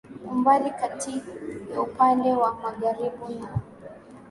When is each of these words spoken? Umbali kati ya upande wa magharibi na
Umbali 0.31 0.69
kati 0.79 1.13
ya 1.71 1.79
upande 1.87 2.29
wa 2.41 2.49
magharibi 2.63 3.31
na 3.41 3.51